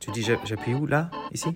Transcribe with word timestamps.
Tu 0.00 0.10
dis 0.12 0.22
j'appuie 0.22 0.72
où 0.72 0.86
Là 0.86 1.10
Ici? 1.30 1.54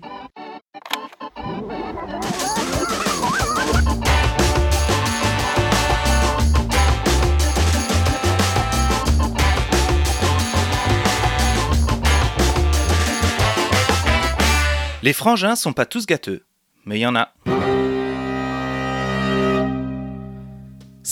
Les 15.01 15.13
frangins 15.13 15.55
sont 15.55 15.73
pas 15.73 15.85
tous 15.85 16.05
gâteux, 16.05 16.45
mais 16.85 16.97
il 16.97 17.01
y 17.01 17.05
en 17.05 17.15
a. 17.15 17.31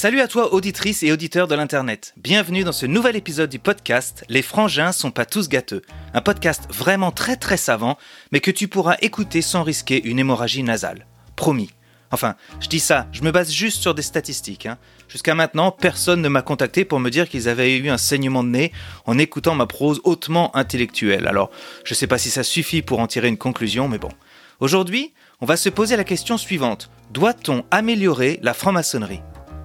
Salut 0.03 0.19
à 0.19 0.27
toi 0.27 0.53
auditrice 0.53 1.01
et 1.03 1.13
auditeur 1.13 1.47
de 1.47 1.55
l'Internet. 1.55 2.13
Bienvenue 2.17 2.65
dans 2.65 2.73
ce 2.73 2.85
nouvel 2.85 3.15
épisode 3.15 3.49
du 3.49 3.57
podcast 3.57 4.25
Les 4.27 4.41
frangins 4.41 4.91
sont 4.91 5.11
pas 5.11 5.25
tous 5.25 5.47
gâteux. 5.47 5.81
Un 6.13 6.19
podcast 6.19 6.67
vraiment 6.69 7.11
très 7.11 7.37
très 7.37 7.55
savant, 7.55 7.97
mais 8.33 8.41
que 8.41 8.51
tu 8.51 8.67
pourras 8.67 8.97
écouter 8.99 9.41
sans 9.41 9.63
risquer 9.63 10.03
une 10.03 10.19
hémorragie 10.19 10.61
nasale. 10.61 11.07
Promis. 11.37 11.69
Enfin, 12.11 12.35
je 12.59 12.67
dis 12.67 12.81
ça, 12.81 13.07
je 13.13 13.21
me 13.21 13.31
base 13.31 13.49
juste 13.49 13.81
sur 13.81 13.95
des 13.95 14.01
statistiques. 14.01 14.65
Hein. 14.65 14.77
Jusqu'à 15.07 15.35
maintenant, 15.35 15.71
personne 15.71 16.21
ne 16.21 16.27
m'a 16.27 16.41
contacté 16.41 16.83
pour 16.83 16.99
me 16.99 17.09
dire 17.09 17.29
qu'ils 17.29 17.47
avaient 17.47 17.77
eu 17.77 17.89
un 17.89 17.97
saignement 17.97 18.43
de 18.43 18.49
nez 18.49 18.73
en 19.05 19.17
écoutant 19.17 19.55
ma 19.55 19.67
prose 19.67 20.01
hautement 20.03 20.53
intellectuelle. 20.53 21.29
Alors, 21.29 21.49
je 21.85 21.93
sais 21.93 22.07
pas 22.07 22.17
si 22.17 22.29
ça 22.29 22.43
suffit 22.43 22.81
pour 22.81 22.99
en 22.99 23.07
tirer 23.07 23.29
une 23.29 23.37
conclusion, 23.37 23.87
mais 23.87 23.99
bon. 23.99 24.11
Aujourd'hui, 24.59 25.13
on 25.39 25.45
va 25.45 25.55
se 25.55 25.69
poser 25.69 25.95
la 25.95 26.03
question 26.03 26.37
suivante. 26.37 26.89
Doit-on 27.11 27.63
améliorer 27.71 28.41
la 28.43 28.53
franc-maçonnerie? 28.53 29.21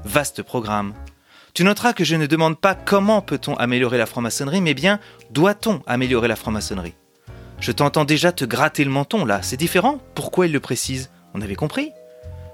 Vaste 0.08 0.42
programme. 0.42 0.94
Tu 1.52 1.64
noteras 1.64 1.92
que 1.92 2.02
je 2.02 2.16
ne 2.16 2.24
demande 2.24 2.58
pas 2.58 2.74
comment 2.74 3.20
peut-on 3.20 3.54
améliorer 3.56 3.98
la 3.98 4.06
franc-maçonnerie, 4.06 4.62
mais 4.62 4.72
bien 4.72 5.00
doit-on 5.30 5.82
améliorer 5.86 6.28
la 6.28 6.36
franc-maçonnerie? 6.36 6.94
Je 7.60 7.72
t'entends 7.72 8.06
déjà 8.06 8.32
te 8.32 8.46
gratter 8.46 8.84
le 8.84 8.90
menton 8.90 9.26
là, 9.26 9.42
c'est 9.42 9.58
différent. 9.58 10.00
Pourquoi 10.14 10.46
il 10.46 10.52
le 10.52 10.60
précise? 10.60 11.10
On 11.34 11.42
avait 11.42 11.56
compris. 11.56 11.90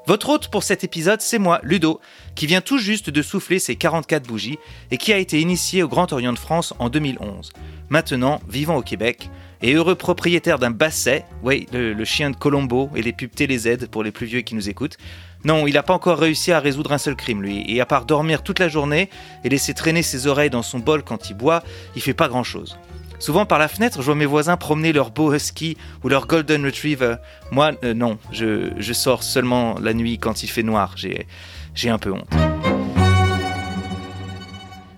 Votre 0.09 0.31
hôte 0.31 0.49
pour 0.49 0.65
cet 0.65 0.83
épisode, 0.83 1.21
c'est 1.21 1.39
moi, 1.39 1.61
Ludo, 1.63 2.01
qui 2.35 2.49
vient 2.49 2.61
tout 2.61 2.79
juste 2.79 3.09
de 3.09 3.23
souffler 3.23 3.61
ses 3.61 3.77
44 3.77 4.27
bougies 4.27 4.59
et 4.91 4.99
qui 4.99 5.13
a 5.13 5.19
été 5.19 5.41
initié 5.41 5.85
au 5.85 5.89
Grand 5.89 6.13
Orient 6.13 6.33
de 6.33 6.39
France 6.39 6.75
en 6.81 6.89
2011. 6.89 7.53
Maintenant, 7.89 8.41
vivant 8.49 8.77
au 8.77 8.83
Québec 8.83 9.31
et 9.63 9.75
heureux 9.75 9.95
propriétaire 9.95 10.59
d'un 10.59 10.71
basset, 10.73 11.25
oui, 11.43 11.67
le, 11.73 12.05
chien 12.05 12.31
de 12.31 12.37
Colombo 12.37 12.91
et 12.97 13.03
les 13.03 13.13
pubs 13.13 13.31
TéléZ 13.31 13.87
pour 13.91 14.03
les 14.03 14.11
plus 14.11 14.27
vieux 14.27 14.41
qui 14.41 14.55
nous 14.55 14.69
écoutent, 14.69 14.99
non, 15.45 15.67
il 15.67 15.75
n'a 15.75 15.83
pas 15.83 15.93
encore 15.93 16.19
réussi 16.19 16.53
à 16.53 16.61
résoudre 16.61 16.93
un 16.93 16.99
seul 16.99 17.17
crime, 17.17 17.43
lui. 17.43 17.65
Et 17.69 17.81
à 17.81 17.87
part 17.87 18.07
dormir 18.07 18.43
toute 18.43 18.59
la 18.59 18.69
journée 18.69 19.11
et 19.45 19.49
laisser 19.49 19.75
traîner 19.75 20.03
ses 20.03 20.27
oreilles 20.27 20.51
dans 20.51 20.63
son 20.63 20.79
bol 20.79 21.03
quand 21.03 21.29
il 21.29 21.35
boit, 21.37 21.63
il 21.95 22.03
fait 22.03 22.15
pas 22.15 22.29
grand-chose. 22.29 22.79
Souvent 23.19 23.47
par 23.47 23.59
la 23.59 23.69
fenêtre, 23.69 24.01
je 24.01 24.07
vois 24.07 24.15
mes 24.15 24.27
voisins 24.27 24.57
promener 24.57 24.93
leur 24.93 25.11
beau 25.11 25.33
husky 25.33 25.77
ou 26.03 26.09
leur 26.09 26.27
golden 26.27 26.65
retriever. 26.65 27.17
Moi, 27.51 27.73
euh, 27.85 27.95
non, 27.95 28.19
je, 28.33 28.71
je, 28.77 28.93
sors 28.93 29.23
seulement 29.23 29.77
la 29.81 29.95
nuit 29.95 30.19
quand 30.19 30.43
il 30.43 30.49
fait 30.49 30.63
noir. 30.63 30.97
J'ai 30.97 31.91
un 31.91 31.99
peu 31.99 32.13
honte. 32.13 32.64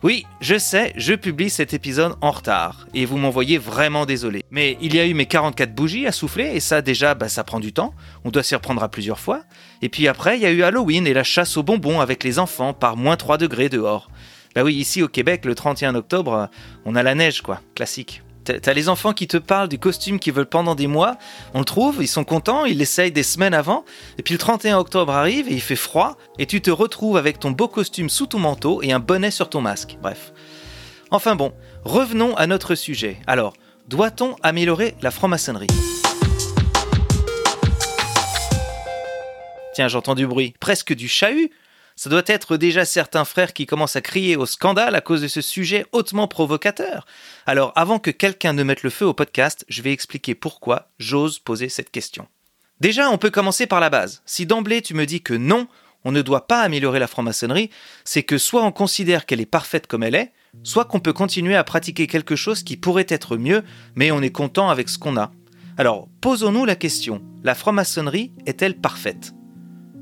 Oui, 0.07 0.25
je 0.41 0.57
sais, 0.57 0.93
je 0.95 1.15
publie 1.15 1.51
cet 1.51 1.75
épisode 1.75 2.15
en 2.21 2.31
retard 2.31 2.87
et 2.95 3.05
vous 3.07 3.17
m'envoyez 3.17 3.59
vraiment 3.59 4.07
désolé. 4.07 4.45
Mais 4.53 4.79
il 4.81 4.95
y 4.95 5.01
a 5.01 5.05
eu 5.05 5.15
mes 5.15 5.27
44 5.27 5.75
bougies 5.75 6.07
à 6.07 6.12
souffler 6.12 6.53
et 6.55 6.61
ça 6.61 6.81
déjà, 6.81 7.17
bah, 7.17 7.29
ça 7.29 7.43
prend 7.43 7.59
du 7.59 7.73
temps. 7.73 7.93
On 8.25 8.31
doit 8.31 8.45
s'y 8.45 8.55
reprendre 8.55 8.84
à 8.84 8.89
plusieurs 8.89 9.19
fois. 9.19 9.43
Et 9.83 9.89
puis 9.89 10.07
après, 10.07 10.37
il 10.37 10.43
y 10.43 10.47
a 10.47 10.53
eu 10.53 10.62
Halloween 10.62 11.09
et 11.09 11.12
la 11.12 11.25
chasse 11.25 11.57
aux 11.57 11.65
bonbons 11.65 11.99
avec 11.99 12.23
les 12.23 12.39
enfants 12.39 12.73
par 12.73 12.97
moins 12.97 13.17
3 13.17 13.37
degrés 13.37 13.69
dehors. 13.69 14.09
Bah 14.55 14.62
oui, 14.62 14.77
ici 14.77 15.03
au 15.03 15.09
Québec, 15.09 15.45
le 15.45 15.57
31 15.57 15.97
octobre, 15.97 16.51
on 16.84 16.95
a 16.95 17.03
la 17.03 17.17
neige 17.17 17.41
quoi, 17.41 17.61
classique. 17.75 18.23
T'as 18.47 18.73
les 18.73 18.89
enfants 18.89 19.13
qui 19.13 19.27
te 19.27 19.37
parlent 19.37 19.69
du 19.69 19.79
costume 19.79 20.21
qu'ils 20.21 20.33
veulent 20.33 20.47
pendant 20.47 20.77
des 20.77 20.87
mois, 20.87 21.19
on 21.53 21.59
le 21.59 21.65
trouve, 21.65 21.99
ils 22.01 22.09
sont 22.09 22.23
contents, 22.23 22.65
ils 22.65 22.79
l'essayent 22.79 23.11
des 23.11 23.25
semaines 23.25 23.55
avant, 23.55 23.85
et 24.19 24.23
puis 24.23 24.35
le 24.35 24.39
31 24.39 24.79
octobre 24.79 25.13
arrive 25.13 25.49
et 25.49 25.55
il 25.55 25.61
fait 25.61 25.75
froid, 25.75 26.17
et 26.39 26.47
tu 26.47 26.61
te 26.61 26.71
retrouves 26.71 27.17
avec 27.17 27.41
ton 27.41 27.51
beau 27.51 27.67
costume 27.67 28.09
sous 28.09 28.27
ton 28.27 28.39
manteau 28.39 28.83
et 28.83 28.93
un 28.93 29.01
bonnet 29.01 29.33
sur 29.33 29.51
ton 29.51 29.61
masque. 29.61 29.99
Bref. 30.01 30.33
Enfin 31.11 31.35
bon, 31.35 31.53
revenons 31.85 32.37
à 32.37 32.47
notre 32.47 32.77
sujet. 32.77 33.17
Alors, 33.27 33.55
doit-on 33.89 34.37
améliorer 34.43 34.95
la 35.03 35.11
franc-maçonnerie? 35.11 35.67
Tiens, 39.75 39.89
j'entends 39.89 40.15
du 40.15 40.27
bruit, 40.27 40.55
presque 40.59 40.95
du 40.95 41.09
chahut 41.09 41.51
ça 41.97 42.11
doit 42.11 42.23
être 42.27 42.59
déjà 42.59 42.84
certains 42.84 43.25
frères 43.25 43.55
qui 43.55 43.65
commencent 43.65 43.97
à 43.97 44.03
crier 44.03 44.37
au 44.37 44.45
scandale 44.45 44.95
à 44.95 45.01
cause 45.01 45.23
de 45.23 45.29
ce 45.29 45.41
sujet 45.41 45.87
hautement 45.93 46.29
provocateur. 46.29 47.07
Alors 47.47 47.73
avant 47.75 47.99
que 47.99 48.11
quelqu'un 48.11 48.53
ne 48.53 48.62
mette 48.62 48.83
le 48.83 48.91
feu 48.91 49.07
au 49.07 49.15
podcast, 49.15 49.65
je 49.69 49.81
vais 49.81 49.93
expliquer 49.93 50.35
pourquoi 50.35 50.91
j'ose 50.99 51.39
poser 51.39 51.71
cette 51.71 51.91
question. 51.91 52.29
Déjà, 52.81 53.09
on 53.09 53.17
peut 53.17 53.31
commencer 53.31 53.67
par 53.67 53.81
la 53.81 53.89
base. 53.89 54.23
Si 54.27 54.45
d'emblée 54.45 54.83
tu 54.83 54.93
me 54.93 55.06
dis 55.06 55.23
que 55.23 55.33
non, 55.33 55.67
on 56.05 56.12
ne 56.12 56.21
doit 56.21 56.47
pas 56.47 56.61
améliorer 56.61 56.99
la 56.99 57.06
franc-maçonnerie, 57.06 57.71
c'est 58.05 58.23
que 58.23 58.37
soit 58.37 58.62
on 58.62 58.73
considère 58.73 59.25
qu'elle 59.25 59.41
est 59.41 59.47
parfaite 59.47 59.87
comme 59.87 60.03
elle 60.03 60.15
est, 60.15 60.33
soit 60.62 60.85
qu'on 60.85 61.01
peut 61.01 61.15
continuer 61.15 61.56
à 61.56 61.65
pratiquer 61.65 62.06
quelque 62.06 62.37
chose 62.37 62.62
qui 62.62 62.77
pourrait 62.77 63.06
être 63.09 63.39
mieux, 63.39 63.65
mais 63.95 64.11
on 64.11 64.21
est 64.21 64.31
content 64.31 64.69
avec 64.69 64.91
ce 64.91 64.99
qu'on 64.99 65.17
a. 65.17 65.33
Alors, 65.79 66.09
posons-nous 66.21 66.67
la 66.67 66.77
question, 66.77 67.23
la 67.43 67.55
franc-maçonnerie 67.55 68.33
est-elle 68.45 68.77
parfaite? 68.79 69.33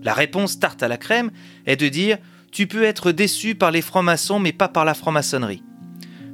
La 0.04 0.15
réponse 0.15 0.60
tarte 0.60 0.82
à 0.82 0.88
la 0.88 0.98
crème 0.98 1.31
est 1.66 1.76
de 1.76 1.88
dire 1.88 2.19
tu 2.53 2.69
peux 2.69 2.84
être 2.84 3.10
déçu 3.10 3.56
par 3.56 3.72
les 3.72 3.82
francs-maçons 3.82 4.38
mais 4.38 4.53
pas 4.53 4.69
par 4.69 4.84
la 4.84 4.94
franc-maçonnerie. 4.94 5.65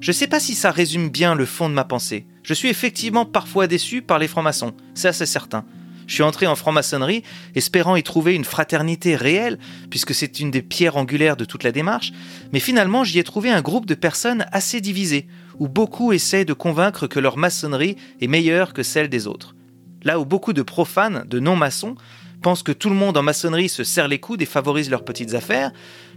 Je 0.01 0.11
ne 0.11 0.15
sais 0.15 0.27
pas 0.27 0.41
si 0.41 0.55
ça 0.55 0.71
résume 0.71 1.09
bien 1.09 1.35
le 1.35 1.47
fond 1.47 1.69
de 1.69 1.75
ma 1.75 1.85
pensée. 1.85 2.27
Je 2.43 2.55
suis 2.55 2.69
effectivement 2.69 3.25
parfois 3.25 3.67
déçu 3.67 4.03
par 4.03 4.19
les 4.19 4.29
francs-maçons, 4.29 4.75
c'est 4.95 5.09
assez 5.09 5.27
certain. 5.27 5.65
Je 6.07 6.15
suis 6.15 6.23
entré 6.25 6.49
en 6.49 6.57
franc-maçonnerie 6.57 7.23
espérant 7.55 7.95
y 7.95 8.03
trouver 8.03 8.35
une 8.35 8.45
fraternité 8.45 9.15
réelle, 9.15 9.61
puisque 9.91 10.13
c'est 10.13 10.41
une 10.41 10.51
des 10.51 10.63
pierres 10.63 10.97
angulaires 10.97 11.37
de 11.37 11.45
toute 11.45 11.63
la 11.63 11.71
démarche, 11.71 12.13
mais 12.53 12.59
finalement 12.59 13.05
j'y 13.05 13.21
ai 13.21 13.25
trouvé 13.25 13.51
un 13.51 13.63
groupe 13.63 13.87
de 13.87 13.95
personnes 13.95 14.45
assez 14.51 14.81
divisées, 14.81 15.29
où 15.61 15.69
beaucoup 15.69 16.13
essayent 16.13 16.45
de 16.45 16.53
convaincre 16.53 17.07
que 17.07 17.21
leur 17.21 17.37
maçonnerie 17.37 17.95
est 18.21 18.27
meilleure 18.27 18.73
que 18.73 18.83
celle 18.83 19.09
des 19.09 19.29
autres. 19.29 19.55
Là 20.03 20.19
où 20.19 20.25
beaucoup 20.25 20.53
de 20.53 20.63
profanes, 20.63 21.25
de 21.29 21.39
non-maçons, 21.39 21.95
pensent 22.41 22.63
que 22.63 22.73
tout 22.73 22.89
le 22.89 22.97
monde 22.97 23.17
en 23.17 23.23
maçonnerie 23.23 23.69
se 23.69 23.85
serre 23.85 24.09
les 24.09 24.19
coudes 24.19 24.43
et 24.43 24.47
favorise 24.47 24.91
leurs 24.91 25.05
petites 25.05 25.35
affaires, 25.35 25.73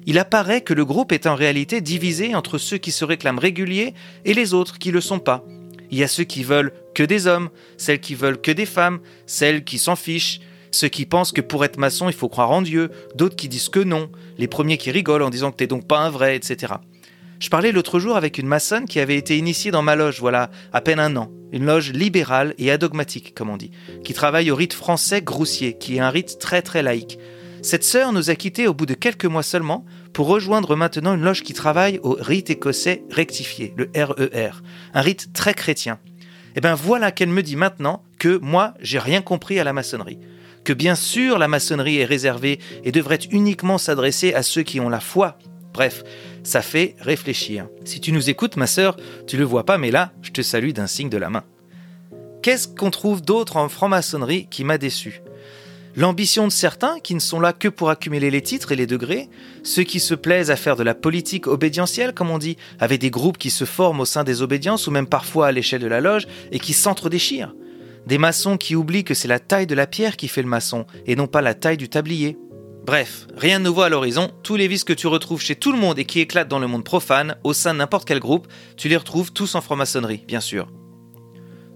il 0.06 0.18
apparaît 0.18 0.62
que 0.62 0.74
le 0.74 0.86
groupe 0.86 1.12
est 1.12 1.28
en 1.28 1.36
réalité 1.36 1.82
divisé 1.82 2.36
entre 2.36 2.58
ceux 2.58 2.78
qui 2.78 2.92
se 2.92 3.06
réclament 3.06 3.40
réguliers 3.40 3.94
et 4.26 4.34
les 4.34 4.54
autres 4.54 4.80
qui 4.80 4.90
ne 4.90 4.96
le 4.96 5.02
sont 5.02 5.20
pas. 5.20 5.44
Il 5.92 5.98
y 5.98 6.04
a 6.04 6.08
ceux 6.08 6.24
qui 6.24 6.44
veulent 6.44 6.74
que 6.96 7.04
des 7.04 7.28
hommes, 7.28 7.50
celles 7.78 8.00
qui 8.00 8.16
veulent 8.16 8.42
que 8.42 8.52
des 8.52 8.66
femmes, 8.66 9.00
celles 9.26 9.64
qui 9.64 9.78
s'en 9.78 9.96
fichent, 9.96 10.40
ceux 10.72 10.88
qui 10.88 11.06
pensent 11.06 11.32
que 11.32 11.42
pour 11.42 11.64
être 11.66 11.78
maçon 11.78 12.10
il 12.10 12.16
faut 12.16 12.30
croire 12.30 12.52
en 12.52 12.62
Dieu, 12.62 12.90
d'autres 13.16 13.36
qui 13.36 13.48
disent 13.48 13.70
que 13.70 13.80
non, 13.80 14.10
les 14.38 14.48
premiers 14.48 14.78
qui 14.78 14.92
rigolent 14.92 15.24
en 15.24 15.30
disant 15.30 15.52
que 15.52 15.58
t'es 15.58 15.68
donc 15.68 15.88
pas 15.88 16.00
un 16.00 16.10
vrai, 16.10 16.36
etc. 16.36 16.74
Je 17.44 17.50
parlais 17.50 17.74
l'autre 17.74 18.00
jour 18.00 18.16
avec 18.16 18.38
une 18.38 18.48
maçonne 18.48 18.86
qui 18.86 19.02
avait 19.02 19.18
été 19.18 19.38
initiée 19.38 19.70
dans 19.70 19.82
ma 19.82 19.98
loge, 19.98 20.22
voilà, 20.22 20.50
à 20.72 20.80
peine 20.80 20.98
un 20.98 21.14
an. 21.18 21.30
Une 21.52 21.66
loge 21.66 21.92
libérale 21.92 22.54
et 22.58 22.72
adogmatique, 22.72 23.36
comme 23.36 23.50
on 23.50 23.58
dit, 23.58 23.72
qui 24.06 24.14
travaille 24.14 24.50
au 24.50 24.56
rite 24.56 24.72
français 24.72 25.22
groussier, 25.22 25.78
qui 25.78 25.98
est 25.98 26.00
un 26.00 26.10
rite 26.10 26.40
très 26.40 26.62
très 26.62 26.82
laïque. 26.82 27.20
Cette 27.62 27.84
sœur 27.84 28.14
nous 28.14 28.30
a 28.30 28.36
quittés 28.36 28.66
au 28.66 28.74
bout 28.74 28.86
de 28.86 28.94
quelques 28.94 29.26
mois 29.26 29.44
seulement 29.44 29.84
pour 30.14 30.28
rejoindre 30.28 30.78
maintenant 30.78 31.16
une 31.16 31.24
loge 31.24 31.44
qui 31.44 31.52
travaille 31.52 32.00
au 32.02 32.16
rite 32.18 32.50
écossais 32.50 33.04
rectifié, 33.12 33.74
le 33.76 33.92
RER, 33.94 34.22
e 34.22 34.52
un 34.94 35.02
rite 35.02 35.34
très 35.34 35.54
chrétien. 35.54 36.00
Et 36.06 36.60
eh 36.60 36.62
bien 36.62 36.76
voilà 36.76 37.12
qu'elle 37.12 37.28
me 37.28 37.44
dit 37.44 37.58
maintenant 37.58 38.04
que 38.20 38.38
moi, 38.38 38.74
j'ai 38.80 39.00
rien 39.00 39.22
compris 39.22 39.60
à 39.60 39.66
la 39.66 39.74
maçonnerie. 39.74 40.20
Que 40.64 40.72
bien 40.72 40.96
sûr 40.96 41.38
la 41.38 41.50
maçonnerie 41.50 41.98
est 41.98 42.06
réservée 42.06 42.60
et 42.86 42.94
devrait 42.94 43.20
uniquement 43.32 43.78
s'adresser 43.78 44.34
à 44.34 44.44
ceux 44.44 44.64
qui 44.64 44.80
ont 44.80 44.88
la 44.88 45.02
foi. 45.02 45.38
Bref, 45.74 46.04
ça 46.44 46.62
fait 46.62 46.96
réfléchir. 47.00 47.68
Si 47.84 48.00
tu 48.00 48.12
nous 48.12 48.30
écoutes, 48.30 48.58
ma 48.58 48.68
sœur, 48.68 48.96
tu 49.28 49.38
le 49.38 49.44
vois 49.44 49.66
pas, 49.66 49.78
mais 49.78 49.92
là, 49.92 50.12
je 50.22 50.32
te 50.32 50.42
salue 50.42 50.72
d'un 50.72 50.88
signe 50.88 51.10
de 51.10 51.18
la 51.18 51.30
main. 51.30 51.44
Qu'est-ce 52.44 52.68
qu'on 52.68 52.92
trouve 52.92 53.22
d'autre 53.22 53.58
en 53.58 53.70
franc-maçonnerie 53.70 54.48
qui 54.50 54.64
m'a 54.64 54.78
déçu? 54.78 55.22
L'ambition 55.96 56.48
de 56.48 56.52
certains 56.52 57.00
qui 57.00 57.14
ne 57.14 57.20
sont 57.20 57.40
là 57.40 57.54
que 57.54 57.68
pour 57.68 57.92
accumuler 57.92 58.32
les 58.32 58.42
titres 58.42 58.72
et 58.72 58.76
les 58.76 58.88
degrés, 58.88 59.30
ceux 59.62 59.84
qui 59.84 60.00
se 60.00 60.16
plaisent 60.16 60.50
à 60.50 60.56
faire 60.56 60.76
de 60.76 60.82
la 60.84 60.96
politique 60.96 61.46
obédientielle, 61.46 62.14
comme 62.14 62.32
on 62.32 62.40
dit, 62.40 62.58
avec 62.80 63.00
des 63.00 63.12
groupes 63.12 63.38
qui 63.38 63.52
se 63.52 63.64
forment 63.64 64.00
au 64.00 64.06
sein 64.06 64.24
des 64.24 64.42
obédiences 64.42 64.88
ou 64.88 64.92
même 64.92 65.06
parfois 65.06 65.48
à 65.48 65.52
l'échelle 65.52 65.82
de 65.82 65.88
la 65.88 66.02
loge 66.02 66.28
et 66.52 66.60
qui 66.60 66.74
s'entre-déchirent. 66.74 67.54
Des 68.08 68.18
maçons 68.18 68.58
qui 68.58 68.76
oublient 68.76 69.04
que 69.04 69.14
c'est 69.14 69.28
la 69.28 69.40
taille 69.40 69.68
de 69.68 69.76
la 69.76 69.88
pierre 69.88 70.18
qui 70.18 70.28
fait 70.28 70.42
le 70.42 70.48
maçon 70.50 70.86
et 71.06 71.16
non 71.16 71.28
pas 71.28 71.42
la 71.42 71.54
taille 71.54 71.78
du 71.78 71.90
tablier. 71.90 72.38
Bref, 72.86 73.28
rien 73.38 73.60
de 73.60 73.64
nouveau 73.64 73.84
à 73.84 73.90
l'horizon, 73.90 74.30
tous 74.44 74.58
les 74.58 74.68
vices 74.68 74.84
que 74.84 74.92
tu 74.92 75.08
retrouves 75.08 75.42
chez 75.42 75.56
tout 75.56 75.72
le 75.72 75.78
monde 75.78 76.00
et 76.00 76.06
qui 76.06 76.20
éclatent 76.20 76.50
dans 76.50 76.60
le 76.60 76.68
monde 76.68 76.84
profane, 76.84 77.38
au 77.46 77.54
sein 77.54 77.74
de 77.74 77.80
n'importe 77.80 78.06
quel 78.06 78.20
groupe, 78.20 78.48
tu 78.76 78.90
les 78.90 78.98
retrouves 78.98 79.32
tous 79.32 79.56
en 79.56 79.62
franc-maçonnerie, 79.62 80.26
bien 80.28 80.42
sûr. 80.42 80.68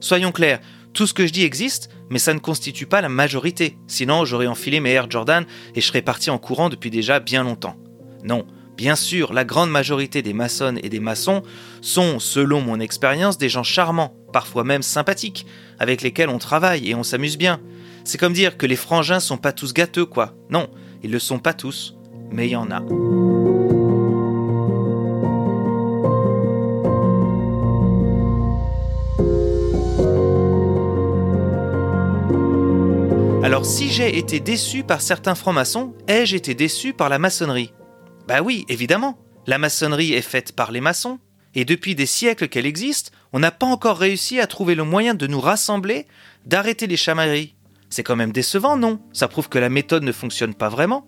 Soyons 0.01 0.33
clairs, 0.33 0.59
tout 0.94 1.07
ce 1.07 1.13
que 1.13 1.25
je 1.25 1.31
dis 1.31 1.44
existe, 1.44 1.89
mais 2.09 2.19
ça 2.19 2.33
ne 2.33 2.39
constitue 2.39 2.88
pas 2.88 3.00
la 3.00 3.07
majorité, 3.07 3.77
sinon 3.88 4.25
j'aurais 4.25 4.48
enfilé 4.48 4.81
mes 4.81 4.92
Air 4.92 5.09
Jordan 5.09 5.45
et 5.75 5.80
je 5.80 5.88
serais 5.88 6.01
parti 6.01 6.30
en 6.30 6.39
courant 6.39 6.68
depuis 6.68 6.92
déjà 6.92 7.21
bien 7.21 7.44
longtemps. 7.44 7.77
Non, 8.25 8.45
bien 8.75 8.98
sûr, 8.98 9.31
la 9.31 9.45
grande 9.45 9.71
majorité 9.71 10.21
des 10.21 10.33
maçonnes 10.33 10.80
et 10.83 10.89
des 10.89 11.00
maçons 11.00 11.42
sont, 11.81 12.19
selon 12.19 12.60
mon 12.60 12.81
expérience, 12.81 13.38
des 13.38 13.48
gens 13.48 13.63
charmants, 13.63 14.18
parfois 14.33 14.65
même 14.65 14.83
sympathiques, 14.83 15.45
avec 15.80 16.01
lesquels 16.01 16.30
on 16.30 16.38
travaille 16.38 16.89
et 16.89 16.95
on 16.95 17.03
s'amuse 17.03 17.38
bien. 17.38 17.62
C'est 18.03 18.18
comme 18.18 18.33
dire 18.33 18.57
que 18.57 18.65
les 18.65 18.75
frangins 18.75 19.21
sont 19.21 19.38
pas 19.38 19.53
tous 19.53 19.74
gâteux, 19.74 20.06
quoi. 20.06 20.33
Non, 20.50 20.69
ils 21.03 21.11
le 21.11 21.19
sont 21.19 21.39
pas 21.39 21.53
tous, 21.53 21.95
mais 22.31 22.47
il 22.47 22.51
y 22.51 22.55
en 22.55 22.71
a. 22.71 22.81
Alors 33.44 33.65
si 33.65 33.89
j'ai 33.89 34.17
été 34.17 34.39
déçu 34.39 34.83
par 34.83 35.01
certains 35.01 35.33
francs-maçons, 35.33 35.94
ai-je 36.07 36.35
été 36.35 36.53
déçu 36.53 36.94
par 36.94 37.09
la 37.09 37.17
maçonnerie? 37.17 37.71
Bah 38.27 38.41
oui, 38.41 38.65
évidemment. 38.67 39.17
La 39.47 39.57
maçonnerie 39.57 40.13
est 40.13 40.21
faite 40.21 40.51
par 40.51 40.71
les 40.71 40.81
maçons, 40.81 41.19
et 41.55 41.63
depuis 41.63 41.95
des 41.95 42.05
siècles 42.05 42.50
qu'elle 42.50 42.65
existe, 42.65 43.11
on 43.33 43.39
n'a 43.39 43.51
pas 43.51 43.65
encore 43.65 43.97
réussi 43.97 44.39
à 44.39 44.47
trouver 44.47 44.75
le 44.75 44.83
moyen 44.83 45.13
de 45.15 45.25
nous 45.25 45.39
rassembler, 45.39 46.05
d'arrêter 46.45 46.88
les 46.88 46.97
chamailleries. 46.97 47.55
C'est 47.89 48.04
quand 48.04 48.16
même 48.16 48.31
décevant, 48.31 48.78
non? 48.78 49.00
Ça 49.13 49.28
prouve 49.28 49.50
que 49.50 49.60
la 49.60 49.69
méthode 49.69 50.04
ne 50.04 50.12
fonctionne 50.12 50.54
pas 50.54 50.69
vraiment. 50.69 51.06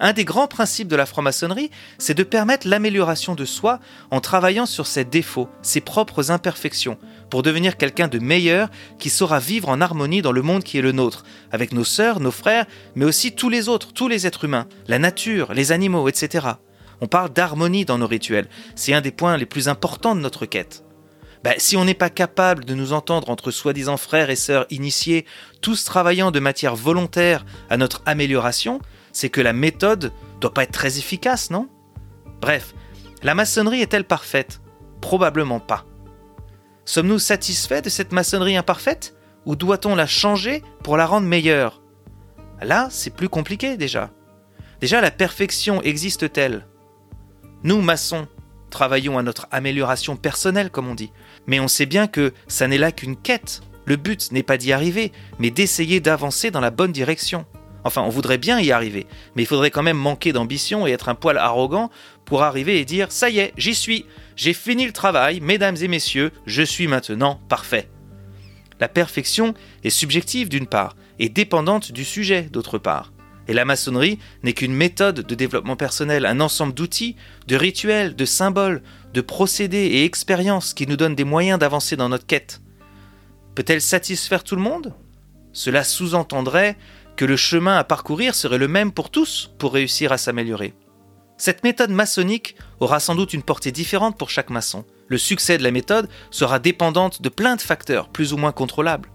Un 0.00 0.12
des 0.12 0.24
grands 0.24 0.46
principes 0.46 0.88
de 0.88 0.96
la 0.96 1.06
franc-maçonnerie, 1.06 1.70
c'est 1.98 2.14
de 2.14 2.22
permettre 2.22 2.68
l'amélioration 2.68 3.34
de 3.34 3.44
soi 3.44 3.80
en 4.12 4.20
travaillant 4.20 4.66
sur 4.66 4.86
ses 4.86 5.04
défauts, 5.04 5.48
ses 5.60 5.80
propres 5.80 6.30
imperfections, 6.30 6.98
pour 7.30 7.42
devenir 7.42 7.76
quelqu'un 7.76 8.06
de 8.06 8.20
meilleur 8.20 8.70
qui 9.00 9.10
saura 9.10 9.40
vivre 9.40 9.68
en 9.68 9.80
harmonie 9.80 10.22
dans 10.22 10.30
le 10.30 10.42
monde 10.42 10.62
qui 10.62 10.78
est 10.78 10.82
le 10.82 10.92
nôtre, 10.92 11.24
avec 11.50 11.72
nos 11.72 11.84
sœurs, 11.84 12.20
nos 12.20 12.30
frères, 12.30 12.66
mais 12.94 13.04
aussi 13.04 13.32
tous 13.32 13.48
les 13.48 13.68
autres, 13.68 13.92
tous 13.92 14.06
les 14.06 14.26
êtres 14.26 14.44
humains, 14.44 14.68
la 14.86 15.00
nature, 15.00 15.52
les 15.52 15.72
animaux, 15.72 16.08
etc. 16.08 16.46
On 17.00 17.08
parle 17.08 17.32
d'harmonie 17.32 17.84
dans 17.84 17.98
nos 17.98 18.06
rituels, 18.06 18.48
c'est 18.76 18.94
un 18.94 19.00
des 19.00 19.12
points 19.12 19.36
les 19.36 19.46
plus 19.46 19.68
importants 19.68 20.14
de 20.14 20.20
notre 20.20 20.46
quête. 20.46 20.84
Ben, 21.44 21.54
si 21.58 21.76
on 21.76 21.84
n'est 21.84 21.94
pas 21.94 22.10
capable 22.10 22.64
de 22.64 22.74
nous 22.74 22.92
entendre 22.92 23.30
entre 23.30 23.50
soi-disant 23.50 23.96
frères 23.96 24.30
et 24.30 24.36
sœurs 24.36 24.66
initiés, 24.70 25.24
tous 25.60 25.84
travaillant 25.84 26.30
de 26.30 26.40
matière 26.40 26.74
volontaire 26.74 27.44
à 27.70 27.76
notre 27.76 28.02
amélioration, 28.06 28.80
c'est 29.12 29.30
que 29.30 29.40
la 29.40 29.52
méthode 29.52 30.12
doit 30.40 30.52
pas 30.52 30.64
être 30.64 30.72
très 30.72 30.98
efficace, 30.98 31.50
non? 31.50 31.68
Bref, 32.40 32.74
la 33.22 33.34
maçonnerie 33.34 33.82
est-elle 33.82 34.04
parfaite? 34.04 34.60
Probablement 35.00 35.60
pas. 35.60 35.84
Sommes-nous 36.84 37.18
satisfaits 37.18 37.82
de 37.82 37.88
cette 37.88 38.12
maçonnerie 38.12 38.56
imparfaite? 38.56 39.14
Ou 39.46 39.56
doit-on 39.56 39.94
la 39.94 40.06
changer 40.06 40.62
pour 40.82 40.96
la 40.96 41.06
rendre 41.06 41.26
meilleure? 41.26 41.82
Là, 42.60 42.88
c'est 42.90 43.14
plus 43.14 43.28
compliqué 43.28 43.76
déjà. 43.76 44.10
Déjà, 44.80 45.00
la 45.00 45.10
perfection 45.10 45.82
existe-t-elle? 45.82 46.66
Nous, 47.62 47.80
maçons, 47.80 48.28
travaillons 48.70 49.18
à 49.18 49.22
notre 49.22 49.46
amélioration 49.50 50.16
personnelle, 50.16 50.70
comme 50.70 50.88
on 50.88 50.94
dit. 50.94 51.12
Mais 51.46 51.60
on 51.60 51.68
sait 51.68 51.86
bien 51.86 52.06
que 52.06 52.32
ça 52.46 52.68
n'est 52.68 52.78
là 52.78 52.92
qu'une 52.92 53.16
quête. 53.16 53.62
Le 53.84 53.96
but 53.96 54.32
n'est 54.32 54.42
pas 54.42 54.58
d'y 54.58 54.72
arriver, 54.72 55.12
mais 55.38 55.50
d'essayer 55.50 56.00
d'avancer 56.00 56.50
dans 56.50 56.60
la 56.60 56.70
bonne 56.70 56.92
direction. 56.92 57.46
Enfin, 57.84 58.02
on 58.02 58.10
voudrait 58.10 58.38
bien 58.38 58.60
y 58.60 58.70
arriver, 58.70 59.06
mais 59.34 59.44
il 59.44 59.46
faudrait 59.46 59.70
quand 59.70 59.82
même 59.82 59.96
manquer 59.96 60.32
d'ambition 60.32 60.86
et 60.86 60.90
être 60.90 61.08
un 61.08 61.14
poil 61.14 61.38
arrogant 61.38 61.90
pour 62.24 62.42
arriver 62.42 62.80
et 62.80 62.84
dire⁇ 62.84 63.06
ça 63.10 63.30
y 63.30 63.38
est, 63.38 63.54
j'y 63.56 63.74
suis, 63.74 64.04
j'ai 64.36 64.52
fini 64.52 64.84
le 64.84 64.92
travail, 64.92 65.40
mesdames 65.40 65.76
et 65.80 65.88
messieurs, 65.88 66.32
je 66.44 66.62
suis 66.62 66.86
maintenant 66.86 67.40
parfait⁇ 67.48 67.88
La 68.80 68.88
perfection 68.88 69.54
est 69.84 69.90
subjective 69.90 70.48
d'une 70.48 70.66
part, 70.66 70.96
et 71.18 71.28
dépendante 71.28 71.92
du 71.92 72.04
sujet 72.04 72.42
d'autre 72.42 72.78
part. 72.78 73.12
Et 73.48 73.54
la 73.54 73.64
maçonnerie 73.64 74.18
n'est 74.42 74.52
qu'une 74.52 74.74
méthode 74.74 75.26
de 75.26 75.34
développement 75.34 75.74
personnel, 75.74 76.26
un 76.26 76.40
ensemble 76.40 76.74
d'outils, 76.74 77.16
de 77.46 77.56
rituels, 77.56 78.14
de 78.14 78.24
symboles, 78.26 78.82
de 79.14 79.22
procédés 79.22 79.86
et 79.86 80.04
expériences 80.04 80.74
qui 80.74 80.86
nous 80.86 80.96
donnent 80.96 81.14
des 81.14 81.24
moyens 81.24 81.58
d'avancer 81.58 81.96
dans 81.96 82.10
notre 82.10 82.26
quête. 82.26 82.60
Peut-elle 83.54 83.80
satisfaire 83.80 84.44
tout 84.44 84.54
le 84.54 84.62
monde? 84.62 84.94
Cela 85.54 85.82
sous-entendrait 85.82 86.76
que 87.16 87.24
le 87.24 87.36
chemin 87.36 87.76
à 87.76 87.84
parcourir 87.84 88.34
serait 88.34 88.58
le 88.58 88.68
même 88.68 88.92
pour 88.92 89.10
tous 89.10 89.50
pour 89.58 89.72
réussir 89.72 90.12
à 90.12 90.18
s'améliorer. 90.18 90.74
Cette 91.38 91.64
méthode 91.64 91.90
maçonnique 91.90 92.54
aura 92.80 93.00
sans 93.00 93.14
doute 93.14 93.32
une 93.32 93.42
portée 93.42 93.72
différente 93.72 94.18
pour 94.18 94.28
chaque 94.28 94.50
maçon. 94.50 94.84
Le 95.08 95.18
succès 95.18 95.56
de 95.56 95.62
la 95.62 95.70
méthode 95.70 96.08
sera 96.30 96.58
dépendante 96.58 97.22
de 97.22 97.28
plein 97.28 97.56
de 97.56 97.60
facteurs 97.60 98.10
plus 98.10 98.32
ou 98.32 98.36
moins 98.36 98.52
contrôlables. 98.52 99.08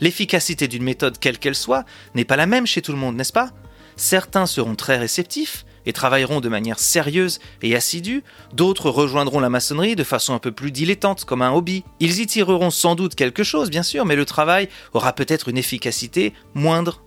L'efficacité 0.00 0.68
d'une 0.68 0.82
méthode 0.82 1.18
quelle 1.18 1.38
qu'elle 1.38 1.54
soit 1.54 1.84
n'est 2.14 2.24
pas 2.24 2.36
la 2.36 2.46
même 2.46 2.66
chez 2.66 2.82
tout 2.82 2.92
le 2.92 2.98
monde, 2.98 3.16
n'est-ce 3.16 3.32
pas? 3.32 3.50
Certains 3.96 4.46
seront 4.46 4.74
très 4.74 4.96
réceptifs 4.96 5.64
et 5.86 5.92
travailleront 5.92 6.40
de 6.40 6.48
manière 6.48 6.78
sérieuse 6.78 7.38
et 7.62 7.74
assidue, 7.74 8.22
d'autres 8.52 8.90
rejoindront 8.90 9.40
la 9.40 9.48
maçonnerie 9.48 9.96
de 9.96 10.04
façon 10.04 10.34
un 10.34 10.38
peu 10.38 10.52
plus 10.52 10.72
dilettante, 10.72 11.24
comme 11.24 11.42
un 11.42 11.52
hobby. 11.52 11.84
Ils 12.00 12.20
y 12.20 12.26
tireront 12.26 12.70
sans 12.70 12.94
doute 12.94 13.14
quelque 13.14 13.42
chose, 13.42 13.70
bien 13.70 13.82
sûr, 13.82 14.04
mais 14.04 14.16
le 14.16 14.24
travail 14.24 14.68
aura 14.92 15.12
peut-être 15.12 15.48
une 15.48 15.58
efficacité 15.58 16.34
moindre. 16.54 17.02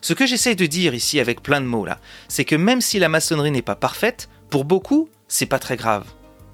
Ce 0.00 0.14
que 0.14 0.26
j'essaye 0.26 0.56
de 0.56 0.66
dire 0.66 0.94
ici 0.94 1.20
avec 1.20 1.42
plein 1.42 1.60
de 1.60 1.66
mots 1.66 1.84
là, 1.84 2.00
c'est 2.28 2.44
que 2.44 2.56
même 2.56 2.80
si 2.80 2.98
la 2.98 3.08
maçonnerie 3.08 3.52
n'est 3.52 3.62
pas 3.62 3.76
parfaite, 3.76 4.28
pour 4.50 4.64
beaucoup, 4.64 5.08
c'est 5.28 5.46
pas 5.46 5.60
très 5.60 5.76
grave. 5.76 6.04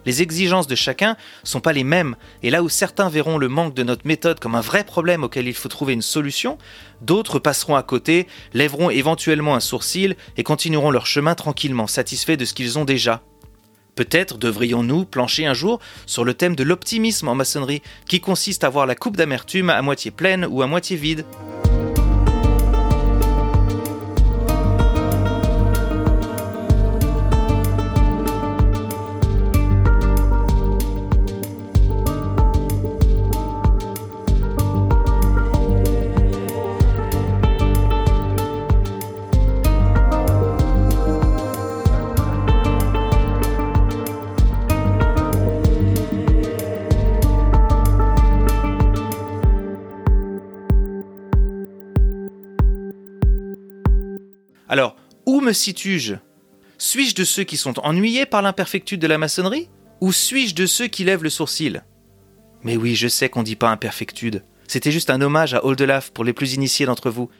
Les 0.09 0.23
exigences 0.23 0.67
de 0.67 0.75
chacun 0.75 1.19
sont 1.45 1.61
pas 1.61 1.75
les 1.75 1.85
mêmes, 1.85 2.17
et 2.43 2.49
là 2.49 2.63
où 2.63 2.71
certains 2.71 3.11
verront 3.11 3.37
le 3.37 3.51
manque 3.51 3.75
de 3.75 3.83
notre 3.83 4.07
méthode 4.07 4.41
comme 4.41 4.55
un 4.55 4.63
vrai 4.63 4.83
problème 4.85 5.23
auquel 5.23 5.47
il 5.47 5.53
faut 5.53 5.69
trouver 5.69 5.93
une 5.93 6.01
solution, 6.01 6.57
d'autres 7.03 7.39
passeront 7.39 7.77
à 7.77 7.83
côté, 7.83 8.27
lèveront 8.55 8.89
éventuellement 8.89 9.55
un 9.55 9.61
sourcil 9.61 10.17
et 10.39 10.45
continueront 10.45 10.91
leur 10.91 11.05
chemin 11.05 11.35
tranquillement, 11.35 11.87
satisfaits 11.87 12.39
de 12.39 12.47
ce 12.47 12.55
qu'ils 12.55 12.79
ont 12.79 12.87
déjà. 12.87 13.21
Peut-être 13.97 14.39
devrions-nous 14.39 15.05
plancher 15.05 15.45
un 15.45 15.53
jour 15.53 15.79
sur 16.07 16.25
le 16.25 16.33
thème 16.33 16.57
de 16.57 16.65
l'optimisme 16.65 17.29
en 17.29 17.35
maçonnerie, 17.35 17.83
qui 18.07 18.23
consiste 18.23 18.65
à 18.65 18.71
voir 18.71 18.87
la 18.87 18.95
coupe 18.95 19.19
d'amertume 19.19 19.69
à 19.69 19.83
moitié 19.83 20.11
pleine 20.11 20.47
ou 20.49 20.63
à 20.63 20.67
moitié 20.67 20.97
vide. 20.97 21.27
Alors, 54.69 54.97
où 55.27 55.41
me 55.41 55.53
situe-je? 55.53 56.15
Suis-je 56.77 57.15
de 57.15 57.25
ceux 57.25 57.45
qui 57.45 57.57
sont 57.57 57.79
ennuyés 57.81 58.27
par 58.27 58.43
l'imperfectude 58.43 59.01
de 59.01 59.07
la 59.07 59.19
maçonnerie? 59.19 59.69
Ou 60.01 60.13
suis-je 60.13 60.55
de 60.55 60.67
ceux 60.67 60.87
qui 60.87 61.05
lèvent 61.05 61.25
le 61.25 61.31
sourcil? 61.31 61.83
Mais 62.63 62.77
oui, 62.77 62.95
je 62.95 63.09
sais 63.09 63.29
qu'on 63.29 63.43
dit 63.43 63.57
pas 63.57 63.71
imperfectude. 63.71 64.45
C'était 64.69 64.93
juste 64.93 65.11
un 65.11 65.21
hommage 65.21 65.55
à 65.55 65.65
Oldelaf 65.65 66.11
pour 66.11 66.25
les 66.25 66.33
plus 66.33 66.55
initiés 66.55 66.87
d'entre 66.87 67.11
vous. 67.11 67.31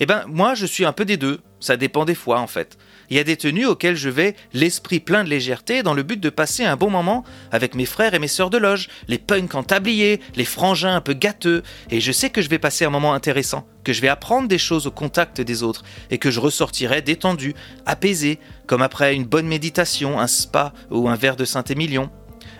Eh 0.00 0.06
ben, 0.06 0.24
moi, 0.26 0.54
je 0.54 0.66
suis 0.66 0.84
un 0.84 0.92
peu 0.92 1.04
des 1.04 1.16
deux. 1.16 1.40
Ça 1.60 1.76
dépend 1.76 2.04
des 2.04 2.14
fois, 2.14 2.40
en 2.40 2.46
fait. 2.46 2.78
Il 3.10 3.16
y 3.16 3.20
a 3.20 3.24
des 3.24 3.36
tenues 3.36 3.64
auxquelles 3.64 3.96
je 3.96 4.10
vais 4.10 4.36
l'esprit 4.52 5.00
plein 5.00 5.24
de 5.24 5.30
légèreté 5.30 5.82
dans 5.82 5.94
le 5.94 6.02
but 6.02 6.20
de 6.20 6.28
passer 6.28 6.64
un 6.64 6.76
bon 6.76 6.90
moment 6.90 7.24
avec 7.50 7.74
mes 7.74 7.86
frères 7.86 8.12
et 8.12 8.18
mes 8.18 8.28
sœurs 8.28 8.50
de 8.50 8.58
loge, 8.58 8.88
les 9.08 9.18
punks 9.18 9.54
en 9.54 9.62
tablier, 9.62 10.20
les 10.36 10.44
frangins 10.44 10.94
un 10.94 11.00
peu 11.00 11.14
gâteux, 11.14 11.62
et 11.90 12.00
je 12.00 12.12
sais 12.12 12.28
que 12.28 12.42
je 12.42 12.50
vais 12.50 12.58
passer 12.58 12.84
un 12.84 12.90
moment 12.90 13.14
intéressant, 13.14 13.66
que 13.82 13.94
je 13.94 14.02
vais 14.02 14.08
apprendre 14.08 14.46
des 14.46 14.58
choses 14.58 14.86
au 14.86 14.90
contact 14.90 15.40
des 15.40 15.62
autres, 15.62 15.84
et 16.10 16.18
que 16.18 16.30
je 16.30 16.40
ressortirai 16.40 17.00
détendu, 17.00 17.54
apaisé, 17.86 18.38
comme 18.66 18.82
après 18.82 19.14
une 19.14 19.24
bonne 19.24 19.46
méditation, 19.46 20.20
un 20.20 20.26
spa 20.26 20.74
ou 20.90 21.08
un 21.08 21.16
verre 21.16 21.36
de 21.36 21.46
Saint-Émilion. 21.46 22.10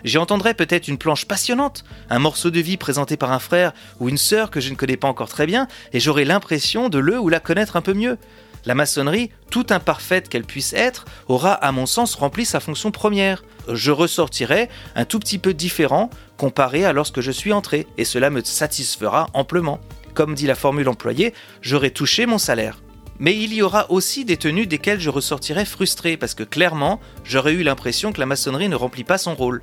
J'y 0.03 0.17
entendrai 0.17 0.53
peut-être 0.53 0.87
une 0.87 0.97
planche 0.97 1.25
passionnante, 1.25 1.83
un 2.09 2.19
morceau 2.19 2.49
de 2.49 2.59
vie 2.59 2.77
présenté 2.77 3.17
par 3.17 3.33
un 3.33 3.39
frère 3.39 3.73
ou 3.99 4.09
une 4.09 4.17
sœur 4.17 4.49
que 4.49 4.61
je 4.61 4.69
ne 4.69 4.75
connais 4.75 4.97
pas 4.97 5.09
encore 5.09 5.29
très 5.29 5.45
bien, 5.45 5.67
et 5.93 5.99
j'aurai 5.99 6.25
l'impression 6.25 6.89
de 6.89 6.97
le 6.97 7.19
ou 7.19 7.29
la 7.29 7.39
connaître 7.39 7.75
un 7.75 7.81
peu 7.81 7.93
mieux. 7.93 8.17
La 8.65 8.75
maçonnerie, 8.75 9.31
tout 9.49 9.65
imparfaite 9.69 10.29
qu'elle 10.29 10.43
puisse 10.43 10.73
être, 10.73 11.05
aura 11.27 11.53
à 11.53 11.71
mon 11.71 11.85
sens 11.85 12.15
rempli 12.15 12.45
sa 12.45 12.59
fonction 12.59 12.91
première. 12.91 13.43
Je 13.71 13.91
ressortirai 13.91 14.69
un 14.95 15.05
tout 15.05 15.19
petit 15.19 15.37
peu 15.37 15.53
différent 15.53 16.09
comparé 16.37 16.85
à 16.85 16.93
lorsque 16.93 17.21
je 17.21 17.31
suis 17.31 17.53
entré, 17.53 17.87
et 17.97 18.05
cela 18.05 18.29
me 18.29 18.43
satisfera 18.43 19.27
amplement. 19.33 19.79
Comme 20.13 20.35
dit 20.35 20.47
la 20.47 20.55
formule 20.55 20.89
employée, 20.89 21.33
j'aurai 21.61 21.91
touché 21.91 22.25
mon 22.25 22.37
salaire. 22.37 22.81
Mais 23.19 23.35
il 23.35 23.53
y 23.53 23.61
aura 23.61 23.91
aussi 23.91 24.23
des 24.23 24.37
tenues 24.37 24.67
desquelles 24.67 25.01
je 25.01 25.09
ressortirai 25.09 25.65
frustré, 25.65 26.15
parce 26.15 26.33
que 26.33 26.43
clairement, 26.43 26.99
j'aurais 27.23 27.53
eu 27.53 27.63
l'impression 27.63 28.13
que 28.13 28.19
la 28.19 28.25
maçonnerie 28.25 28.69
ne 28.69 28.75
remplit 28.75 29.03
pas 29.03 29.17
son 29.17 29.35
rôle. 29.35 29.61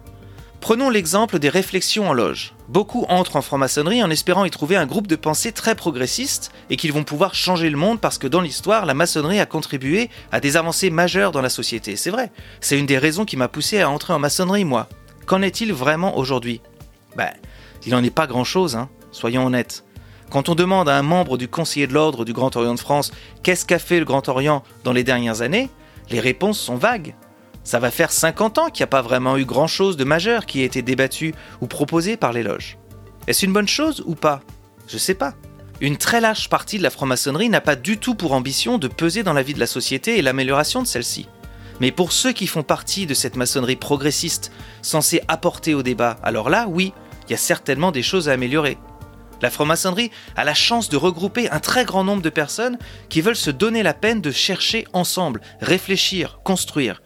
Prenons 0.67 0.91
l'exemple 0.91 1.39
des 1.39 1.49
réflexions 1.49 2.09
en 2.09 2.13
loge. 2.13 2.53
Beaucoup 2.67 3.07
entrent 3.09 3.37
en 3.37 3.41
franc-maçonnerie 3.41 4.03
en 4.03 4.11
espérant 4.11 4.45
y 4.45 4.51
trouver 4.51 4.75
un 4.75 4.85
groupe 4.85 5.07
de 5.07 5.15
pensée 5.15 5.53
très 5.53 5.77
progressiste 5.77 6.51
et 6.71 6.77
qu'ils 6.77 6.93
vont 6.93 7.05
pouvoir 7.05 7.37
changer 7.37 7.71
le 7.71 7.77
monde 7.77 8.01
parce 8.01 8.19
que 8.19 8.27
dans 8.27 8.41
l'histoire, 8.41 8.85
la 8.85 8.93
maçonnerie 8.93 9.39
a 9.39 9.47
contribué 9.47 10.11
à 10.33 10.41
des 10.41 10.57
avancées 10.57 10.91
majeures 10.91 11.31
dans 11.31 11.41
la 11.41 11.51
société. 11.51 11.95
C'est 11.95 12.11
vrai. 12.11 12.33
C'est 12.61 12.81
une 12.81 12.87
des 12.87 12.99
raisons 12.99 13.25
qui 13.25 13.37
m'a 13.37 13.47
poussé 13.47 13.81
à 13.81 13.89
entrer 13.89 14.13
en 14.13 14.19
maçonnerie, 14.19 14.65
moi. 14.65 14.89
Qu'en 15.25 15.41
est-il 15.41 15.73
vraiment 15.73 16.19
aujourd'hui? 16.19 16.61
Ben, 17.17 17.31
il 17.87 17.93
n'en 17.93 18.03
est 18.03 18.11
pas 18.11 18.27
grand-chose, 18.27 18.75
hein, 18.75 18.89
soyons 19.13 19.47
honnêtes. 19.47 19.85
Quand 20.31 20.49
on 20.49 20.57
demande 20.57 20.89
à 20.89 20.99
un 20.99 21.03
membre 21.03 21.39
du 21.39 21.47
conseiller 21.47 21.87
de 21.87 21.95
l'ordre 21.95 22.25
du 22.25 22.33
Grand 22.33 22.57
Orient 22.57 22.75
de 22.75 22.81
France 22.81 23.13
qu'est-ce 23.45 23.67
qu'a 23.67 23.79
fait 23.79 24.01
le 24.01 24.05
Grand 24.05 24.29
Orient 24.29 24.65
dans 24.83 24.93
les 24.93 25.05
dernières 25.05 25.43
années, 25.43 25.71
les 26.11 26.19
réponses 26.19 26.59
sont 26.59 26.75
vagues. 26.75 27.15
Ça 27.67 27.81
va 27.81 27.91
faire 27.91 28.13
50 28.13 28.59
ans 28.59 28.67
qu'il 28.71 28.83
n'y 28.83 28.85
a 28.85 28.87
pas 28.87 29.03
vraiment 29.03 29.37
eu 29.37 29.45
grand-chose 29.45 29.97
de 29.97 30.05
majeur 30.05 30.47
qui 30.47 30.61
ait 30.61 30.67
été 30.67 30.83
débattu 30.83 31.35
ou 31.61 31.67
proposé 31.67 32.17
par 32.17 32.33
les 32.33 32.45
loges. 32.45 32.79
Est-ce 33.27 33.45
une 33.45 33.53
bonne 33.53 33.67
chose 33.67 34.05
ou 34.07 34.15
pas? 34.15 34.41
Je 34.87 34.99
sais 34.99 35.15
pas. 35.15 35.35
Une 35.81 35.97
très 35.97 36.21
large 36.21 36.49
partie 36.49 36.79
de 36.79 36.85
la 36.85 36.91
franc-maçonnerie 36.91 37.49
n'a 37.49 37.61
pas 37.61 37.75
du 37.75 37.99
tout 37.99 38.15
pour 38.15 38.35
ambition 38.35 38.79
de 38.79 38.87
peser 38.87 39.25
dans 39.25 39.33
la 39.33 39.43
vie 39.43 39.53
de 39.53 39.59
la 39.59 39.67
société 39.67 40.17
et 40.17 40.23
l'amélioration 40.23 40.81
de 40.81 40.87
celle-ci. 40.87 41.29
Mais 41.81 41.91
pour 41.91 42.13
ceux 42.13 42.31
qui 42.31 42.47
font 42.47 42.63
partie 42.63 43.05
de 43.05 43.15
cette 43.15 43.35
maçonnerie 43.35 43.75
progressiste 43.75 44.53
censée 44.81 45.23
apporter 45.27 45.75
au 45.75 45.83
débat, 45.83 46.19
alors 46.23 46.51
là, 46.51 46.67
oui, 46.69 46.93
il 47.27 47.33
y 47.33 47.35
a 47.35 47.37
certainement 47.37 47.91
des 47.91 48.05
choses 48.05 48.29
à 48.29 48.33
améliorer. 48.35 48.79
La 49.43 49.51
franc-maçonnerie 49.51 50.13
a 50.37 50.45
la 50.45 50.55
chance 50.55 50.89
de 50.89 50.97
regrouper 50.97 51.51
un 51.51 51.59
très 51.59 51.85
grand 51.85 52.05
nombre 52.05 52.23
de 52.23 52.31
personnes 52.31 52.79
qui 53.09 53.23
veulent 53.23 53.35
se 53.35 53.51
donner 53.51 53.83
la 53.83 53.93
peine 53.93 54.21
de 54.21 54.31
chercher 54.31 54.87
ensemble, 54.93 55.41
réfléchir, 55.61 56.39
construire. 56.45 57.03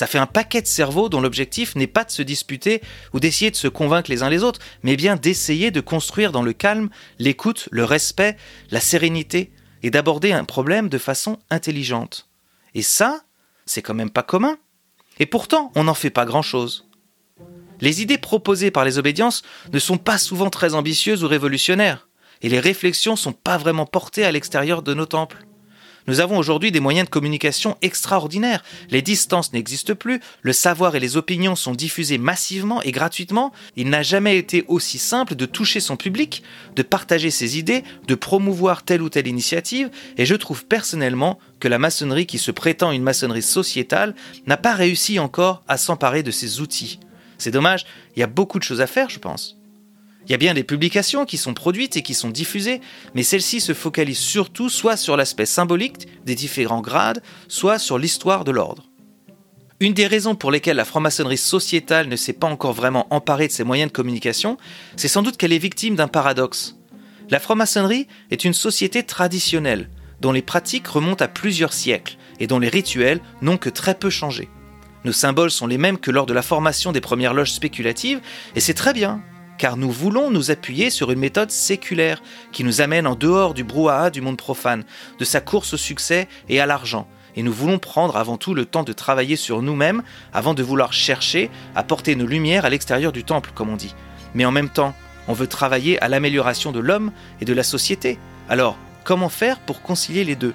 Ça 0.00 0.06
fait 0.06 0.16
un 0.16 0.24
paquet 0.24 0.62
de 0.62 0.66
cerveaux 0.66 1.10
dont 1.10 1.20
l'objectif 1.20 1.76
n'est 1.76 1.86
pas 1.86 2.04
de 2.04 2.10
se 2.10 2.22
disputer 2.22 2.80
ou 3.12 3.20
d'essayer 3.20 3.50
de 3.50 3.56
se 3.56 3.68
convaincre 3.68 4.10
les 4.10 4.22
uns 4.22 4.30
les 4.30 4.42
autres, 4.42 4.58
mais 4.82 4.96
bien 4.96 5.14
d'essayer 5.14 5.70
de 5.70 5.82
construire 5.82 6.32
dans 6.32 6.40
le 6.40 6.54
calme, 6.54 6.88
l'écoute, 7.18 7.68
le 7.70 7.84
respect, 7.84 8.38
la 8.70 8.80
sérénité, 8.80 9.52
et 9.82 9.90
d'aborder 9.90 10.32
un 10.32 10.46
problème 10.46 10.88
de 10.88 10.96
façon 10.96 11.38
intelligente. 11.50 12.30
Et 12.74 12.80
ça, 12.80 13.24
c'est 13.66 13.82
quand 13.82 13.92
même 13.92 14.08
pas 14.08 14.22
commun. 14.22 14.56
Et 15.18 15.26
pourtant, 15.26 15.70
on 15.74 15.84
n'en 15.84 15.92
fait 15.92 16.08
pas 16.08 16.24
grand-chose. 16.24 16.88
Les 17.82 18.00
idées 18.00 18.16
proposées 18.16 18.70
par 18.70 18.86
les 18.86 18.96
obédiences 18.96 19.42
ne 19.70 19.78
sont 19.78 19.98
pas 19.98 20.16
souvent 20.16 20.48
très 20.48 20.72
ambitieuses 20.72 21.24
ou 21.24 21.28
révolutionnaires, 21.28 22.08
et 22.40 22.48
les 22.48 22.60
réflexions 22.60 23.16
sont 23.16 23.34
pas 23.34 23.58
vraiment 23.58 23.84
portées 23.84 24.24
à 24.24 24.32
l'extérieur 24.32 24.80
de 24.80 24.94
nos 24.94 25.04
temples. 25.04 25.44
Nous 26.06 26.20
avons 26.20 26.38
aujourd'hui 26.38 26.72
des 26.72 26.80
moyens 26.80 27.06
de 27.06 27.10
communication 27.10 27.76
extraordinaires. 27.82 28.62
Les 28.90 29.02
distances 29.02 29.52
n'existent 29.52 29.94
plus, 29.94 30.20
le 30.42 30.52
savoir 30.52 30.96
et 30.96 31.00
les 31.00 31.16
opinions 31.16 31.56
sont 31.56 31.74
diffusés 31.74 32.18
massivement 32.18 32.82
et 32.82 32.92
gratuitement. 32.92 33.52
Il 33.76 33.90
n'a 33.90 34.02
jamais 34.02 34.36
été 34.38 34.64
aussi 34.68 34.98
simple 34.98 35.34
de 35.34 35.46
toucher 35.46 35.80
son 35.80 35.96
public, 35.96 36.42
de 36.76 36.82
partager 36.82 37.30
ses 37.30 37.58
idées, 37.58 37.84
de 38.06 38.14
promouvoir 38.14 38.82
telle 38.82 39.02
ou 39.02 39.08
telle 39.08 39.26
initiative, 39.26 39.90
et 40.16 40.26
je 40.26 40.34
trouve 40.34 40.64
personnellement 40.64 41.38
que 41.60 41.68
la 41.68 41.78
maçonnerie 41.78 42.26
qui 42.26 42.38
se 42.38 42.50
prétend 42.50 42.90
une 42.90 43.02
maçonnerie 43.02 43.42
sociétale 43.42 44.14
n'a 44.46 44.56
pas 44.56 44.74
réussi 44.74 45.18
encore 45.18 45.62
à 45.68 45.76
s'emparer 45.76 46.22
de 46.22 46.30
ces 46.30 46.60
outils. 46.60 46.98
C'est 47.38 47.50
dommage, 47.50 47.86
il 48.16 48.20
y 48.20 48.22
a 48.22 48.26
beaucoup 48.26 48.58
de 48.58 48.64
choses 48.64 48.80
à 48.80 48.86
faire, 48.86 49.10
je 49.10 49.18
pense. 49.18 49.59
Il 50.30 50.34
y 50.34 50.34
a 50.34 50.38
bien 50.38 50.54
des 50.54 50.62
publications 50.62 51.26
qui 51.26 51.36
sont 51.36 51.54
produites 51.54 51.96
et 51.96 52.02
qui 52.02 52.14
sont 52.14 52.30
diffusées, 52.30 52.80
mais 53.16 53.24
celles-ci 53.24 53.60
se 53.60 53.74
focalisent 53.74 54.20
surtout 54.20 54.68
soit 54.68 54.96
sur 54.96 55.16
l'aspect 55.16 55.44
symbolique 55.44 56.06
des 56.24 56.36
différents 56.36 56.82
grades, 56.82 57.20
soit 57.48 57.80
sur 57.80 57.98
l'histoire 57.98 58.44
de 58.44 58.52
l'ordre. 58.52 58.84
Une 59.80 59.92
des 59.92 60.06
raisons 60.06 60.36
pour 60.36 60.52
lesquelles 60.52 60.76
la 60.76 60.84
franc-maçonnerie 60.84 61.36
sociétale 61.36 62.06
ne 62.06 62.14
s'est 62.14 62.32
pas 62.32 62.46
encore 62.46 62.74
vraiment 62.74 63.12
emparée 63.12 63.48
de 63.48 63.52
ses 63.52 63.64
moyens 63.64 63.90
de 63.90 63.96
communication, 63.96 64.56
c'est 64.94 65.08
sans 65.08 65.22
doute 65.22 65.36
qu'elle 65.36 65.52
est 65.52 65.58
victime 65.58 65.96
d'un 65.96 66.06
paradoxe. 66.06 66.76
La 67.28 67.40
franc-maçonnerie 67.40 68.06
est 68.30 68.44
une 68.44 68.54
société 68.54 69.02
traditionnelle, 69.02 69.90
dont 70.20 70.30
les 70.30 70.42
pratiques 70.42 70.86
remontent 70.86 71.24
à 71.24 71.28
plusieurs 71.28 71.72
siècles 71.72 72.18
et 72.38 72.46
dont 72.46 72.60
les 72.60 72.68
rituels 72.68 73.20
n'ont 73.42 73.58
que 73.58 73.68
très 73.68 73.96
peu 73.96 74.10
changé. 74.10 74.48
Nos 75.04 75.10
symboles 75.10 75.50
sont 75.50 75.66
les 75.66 75.78
mêmes 75.78 75.98
que 75.98 76.12
lors 76.12 76.26
de 76.26 76.34
la 76.34 76.42
formation 76.42 76.92
des 76.92 77.00
premières 77.00 77.34
loges 77.34 77.50
spéculatives, 77.50 78.20
et 78.54 78.60
c'est 78.60 78.74
très 78.74 78.92
bien, 78.92 79.24
car 79.60 79.76
nous 79.76 79.90
voulons 79.90 80.30
nous 80.30 80.50
appuyer 80.50 80.88
sur 80.88 81.10
une 81.10 81.18
méthode 81.18 81.50
séculaire 81.50 82.22
qui 82.50 82.64
nous 82.64 82.80
amène 82.80 83.06
en 83.06 83.14
dehors 83.14 83.52
du 83.52 83.62
brouhaha 83.62 84.08
du 84.08 84.22
monde 84.22 84.38
profane, 84.38 84.84
de 85.18 85.24
sa 85.26 85.42
course 85.42 85.74
au 85.74 85.76
succès 85.76 86.28
et 86.48 86.62
à 86.62 86.66
l'argent. 86.66 87.06
Et 87.36 87.42
nous 87.42 87.52
voulons 87.52 87.78
prendre 87.78 88.16
avant 88.16 88.38
tout 88.38 88.54
le 88.54 88.64
temps 88.64 88.84
de 88.84 88.94
travailler 88.94 89.36
sur 89.36 89.60
nous-mêmes 89.60 90.02
avant 90.32 90.54
de 90.54 90.62
vouloir 90.62 90.94
chercher 90.94 91.50
à 91.74 91.82
porter 91.82 92.16
nos 92.16 92.26
lumières 92.26 92.64
à 92.64 92.70
l'extérieur 92.70 93.12
du 93.12 93.22
temple, 93.22 93.50
comme 93.54 93.68
on 93.68 93.76
dit. 93.76 93.94
Mais 94.34 94.46
en 94.46 94.50
même 94.50 94.70
temps, 94.70 94.94
on 95.28 95.34
veut 95.34 95.46
travailler 95.46 96.02
à 96.02 96.08
l'amélioration 96.08 96.72
de 96.72 96.80
l'homme 96.80 97.12
et 97.42 97.44
de 97.44 97.52
la 97.52 97.62
société. 97.62 98.18
Alors, 98.48 98.78
comment 99.04 99.28
faire 99.28 99.60
pour 99.60 99.82
concilier 99.82 100.24
les 100.24 100.36
deux? 100.36 100.54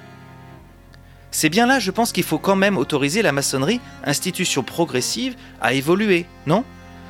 C'est 1.30 1.50
bien 1.50 1.68
là, 1.68 1.78
je 1.78 1.92
pense 1.92 2.12
qu'il 2.12 2.24
faut 2.24 2.40
quand 2.40 2.56
même 2.56 2.76
autoriser 2.76 3.22
la 3.22 3.34
maçonnerie, 3.34 3.82
institution 4.04 4.64
progressive, 4.64 5.36
à 5.62 5.74
évoluer, 5.74 6.26
non? 6.48 6.64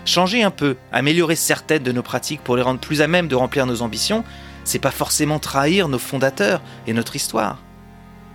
Changer 0.05 0.43
un 0.43 0.51
peu, 0.51 0.75
améliorer 0.91 1.35
certaines 1.35 1.81
de 1.81 1.91
nos 1.91 2.03
pratiques 2.03 2.41
pour 2.41 2.55
les 2.55 2.61
rendre 2.61 2.79
plus 2.79 3.01
à 3.01 3.07
même 3.07 3.27
de 3.27 3.35
remplir 3.35 3.65
nos 3.65 3.81
ambitions, 3.81 4.23
c'est 4.63 4.77
pas 4.77 4.91
forcément 4.91 5.39
trahir 5.39 5.87
nos 5.87 5.97
fondateurs 5.97 6.61
et 6.85 6.93
notre 6.93 7.15
histoire. 7.15 7.63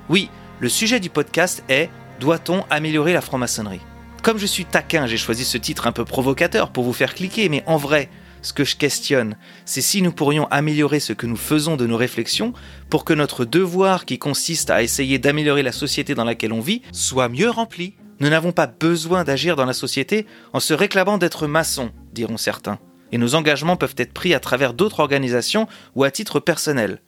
Oui, 0.08 0.30
le 0.58 0.68
sujet 0.68 0.98
du 0.98 1.10
podcast 1.10 1.62
est 1.68 1.88
Doit-on 2.18 2.64
améliorer 2.70 3.12
la 3.12 3.20
franc-maçonnerie? 3.20 3.80
Comme 4.24 4.36
je 4.36 4.46
suis 4.46 4.64
taquin, 4.64 5.06
j'ai 5.06 5.16
choisi 5.16 5.44
ce 5.44 5.58
titre 5.58 5.86
un 5.86 5.92
peu 5.92 6.04
provocateur 6.04 6.70
pour 6.70 6.82
vous 6.82 6.92
faire 6.92 7.14
cliquer, 7.14 7.48
mais 7.48 7.62
en 7.66 7.76
vrai, 7.76 8.10
ce 8.42 8.52
que 8.52 8.64
je 8.64 8.76
questionne, 8.76 9.36
c'est 9.64 9.80
si 9.80 10.02
nous 10.02 10.12
pourrions 10.12 10.48
améliorer 10.50 10.98
ce 10.98 11.12
que 11.12 11.26
nous 11.26 11.36
faisons 11.36 11.76
de 11.76 11.86
nos 11.86 11.96
réflexions 11.96 12.52
pour 12.90 13.04
que 13.04 13.14
notre 13.14 13.44
devoir 13.44 14.06
qui 14.06 14.18
consiste 14.18 14.70
à 14.70 14.82
essayer 14.82 15.18
d'améliorer 15.20 15.62
la 15.62 15.72
société 15.72 16.16
dans 16.16 16.24
laquelle 16.24 16.52
on 16.52 16.60
vit 16.60 16.82
soit 16.92 17.28
mieux 17.28 17.48
rempli. 17.48 17.94
Nous 18.20 18.28
n'avons 18.28 18.52
pas 18.52 18.66
besoin 18.66 19.24
d'agir 19.24 19.56
dans 19.56 19.64
la 19.64 19.72
société 19.72 20.26
en 20.52 20.60
se 20.60 20.74
réclamant 20.74 21.16
d'être 21.16 21.46
maçons, 21.46 21.90
diront 22.12 22.36
certains. 22.36 22.78
Et 23.12 23.18
nos 23.18 23.34
engagements 23.34 23.76
peuvent 23.76 23.94
être 23.96 24.12
pris 24.12 24.34
à 24.34 24.40
travers 24.40 24.74
d'autres 24.74 25.00
organisations 25.00 25.66
ou 25.94 26.04
à 26.04 26.10
titre 26.10 26.38
personnel. 26.38 27.00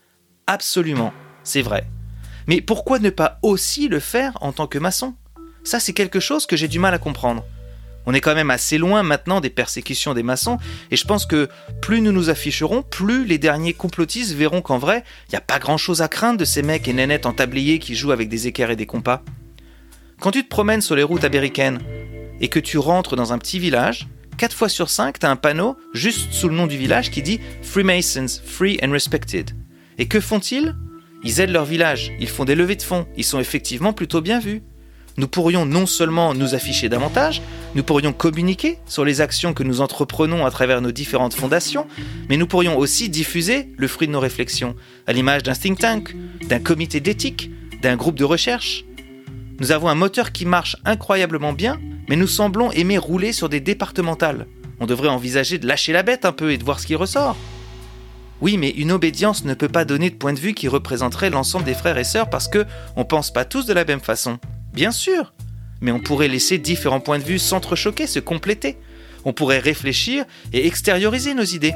Absolument, 0.46 1.12
c'est 1.44 1.62
vrai. 1.62 1.86
Mais 2.48 2.60
pourquoi 2.60 2.98
ne 2.98 3.10
pas 3.10 3.38
aussi 3.42 3.88
le 3.88 4.00
faire 4.00 4.36
en 4.40 4.52
tant 4.52 4.66
que 4.66 4.78
maçon? 4.78 5.14
Ça, 5.64 5.78
c'est 5.78 5.92
quelque 5.92 6.18
chose 6.18 6.46
que 6.46 6.56
j'ai 6.56 6.66
du 6.66 6.78
mal 6.78 6.94
à 6.94 6.98
comprendre. 6.98 7.44
On 8.06 8.14
est 8.14 8.20
quand 8.20 8.34
même 8.34 8.50
assez 8.50 8.78
loin 8.78 9.04
maintenant 9.04 9.40
des 9.40 9.50
persécutions 9.50 10.14
des 10.14 10.24
maçons, 10.24 10.58
et 10.90 10.96
je 10.96 11.04
pense 11.04 11.24
que 11.24 11.48
plus 11.80 12.00
nous 12.00 12.10
nous 12.10 12.30
afficherons, 12.30 12.82
plus 12.82 13.24
les 13.26 13.38
derniers 13.38 13.74
complotistes 13.74 14.32
verront 14.32 14.60
qu'en 14.60 14.78
vrai, 14.78 15.04
il 15.28 15.32
n'y 15.32 15.38
a 15.38 15.42
pas 15.42 15.60
grand 15.60 15.76
chose 15.76 16.02
à 16.02 16.08
craindre 16.08 16.38
de 16.38 16.44
ces 16.44 16.62
mecs 16.62 16.88
et 16.88 16.92
nénettes 16.94 17.26
en 17.26 17.32
tablier 17.32 17.78
qui 17.78 17.94
jouent 17.94 18.10
avec 18.10 18.28
des 18.28 18.48
équerres 18.48 18.72
et 18.72 18.76
des 18.76 18.86
compas. 18.86 19.22
Quand 20.20 20.30
tu 20.30 20.44
te 20.44 20.48
promènes 20.48 20.80
sur 20.80 20.96
les 20.96 21.02
routes 21.02 21.24
américaines 21.24 21.80
et 22.40 22.48
que 22.48 22.60
tu 22.60 22.78
rentres 22.78 23.16
dans 23.16 23.32
un 23.32 23.38
petit 23.38 23.58
village, 23.58 24.08
4 24.38 24.56
fois 24.56 24.68
sur 24.68 24.88
5, 24.88 25.18
tu 25.18 25.26
as 25.26 25.30
un 25.30 25.36
panneau 25.36 25.76
juste 25.92 26.32
sous 26.32 26.48
le 26.48 26.54
nom 26.54 26.66
du 26.66 26.76
village 26.76 27.10
qui 27.10 27.22
dit 27.22 27.40
Freemasons, 27.62 28.40
Free 28.44 28.78
and 28.82 28.90
Respected. 28.90 29.50
Et 29.98 30.06
que 30.06 30.20
font-ils? 30.20 30.74
Ils 31.24 31.40
aident 31.40 31.50
leur 31.50 31.64
village, 31.64 32.12
ils 32.18 32.28
font 32.28 32.44
des 32.44 32.56
levées 32.56 32.76
de 32.76 32.82
fonds, 32.82 33.06
ils 33.16 33.24
sont 33.24 33.38
effectivement 33.38 33.92
plutôt 33.92 34.20
bien 34.20 34.40
vus 34.40 34.62
nous 35.16 35.28
pourrions 35.28 35.66
non 35.66 35.86
seulement 35.86 36.34
nous 36.34 36.54
afficher 36.54 36.88
davantage, 36.88 37.42
nous 37.74 37.82
pourrions 37.82 38.12
communiquer 38.12 38.78
sur 38.86 39.04
les 39.04 39.20
actions 39.20 39.52
que 39.52 39.62
nous 39.62 39.80
entreprenons 39.80 40.46
à 40.46 40.50
travers 40.50 40.80
nos 40.80 40.92
différentes 40.92 41.34
fondations, 41.34 41.86
mais 42.28 42.36
nous 42.36 42.46
pourrions 42.46 42.78
aussi 42.78 43.08
diffuser 43.08 43.68
le 43.76 43.88
fruit 43.88 44.06
de 44.06 44.12
nos 44.12 44.20
réflexions, 44.20 44.74
à 45.06 45.12
l'image 45.12 45.42
d'un 45.42 45.54
think 45.54 45.78
tank, 45.78 46.16
d'un 46.48 46.60
comité 46.60 47.00
d'éthique, 47.00 47.50
d'un 47.82 47.96
groupe 47.96 48.16
de 48.16 48.24
recherche. 48.24 48.84
Nous 49.62 49.70
avons 49.70 49.88
un 49.88 49.94
moteur 49.94 50.32
qui 50.32 50.44
marche 50.44 50.76
incroyablement 50.84 51.52
bien, 51.52 51.78
mais 52.08 52.16
nous 52.16 52.26
semblons 52.26 52.72
aimer 52.72 52.98
rouler 52.98 53.32
sur 53.32 53.48
des 53.48 53.60
départementales. 53.60 54.48
On 54.80 54.86
devrait 54.86 55.06
envisager 55.06 55.56
de 55.58 55.68
lâcher 55.68 55.92
la 55.92 56.02
bête 56.02 56.24
un 56.24 56.32
peu 56.32 56.50
et 56.50 56.58
de 56.58 56.64
voir 56.64 56.80
ce 56.80 56.86
qui 56.88 56.96
ressort. 56.96 57.36
Oui, 58.40 58.56
mais 58.56 58.70
une 58.70 58.90
obédience 58.90 59.44
ne 59.44 59.54
peut 59.54 59.68
pas 59.68 59.84
donner 59.84 60.10
de 60.10 60.16
point 60.16 60.32
de 60.32 60.40
vue 60.40 60.52
qui 60.52 60.66
représenterait 60.66 61.30
l'ensemble 61.30 61.64
des 61.64 61.74
frères 61.74 61.96
et 61.96 62.02
sœurs 62.02 62.28
parce 62.28 62.48
que 62.48 62.66
on 62.96 63.04
pense 63.04 63.32
pas 63.32 63.44
tous 63.44 63.64
de 63.64 63.72
la 63.72 63.84
même 63.84 64.00
façon. 64.00 64.40
Bien 64.72 64.90
sûr, 64.90 65.32
mais 65.80 65.92
on 65.92 66.00
pourrait 66.00 66.26
laisser 66.26 66.58
différents 66.58 66.98
points 66.98 67.20
de 67.20 67.24
vue 67.24 67.38
s'entrechoquer, 67.38 68.08
se 68.08 68.18
compléter. 68.18 68.78
On 69.24 69.32
pourrait 69.32 69.60
réfléchir 69.60 70.24
et 70.52 70.66
extérioriser 70.66 71.34
nos 71.34 71.44
idées. 71.44 71.74